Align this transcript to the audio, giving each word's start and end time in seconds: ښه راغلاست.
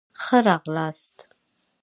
ښه 0.21 0.37
راغلاست. 0.47 1.17